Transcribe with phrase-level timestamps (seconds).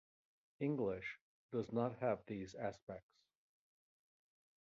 [0.59, 1.19] English
[1.51, 3.19] does not have these aspects.